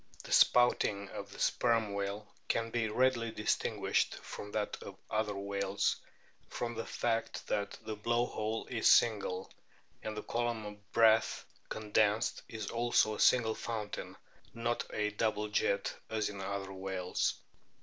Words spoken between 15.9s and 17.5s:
as in other whales.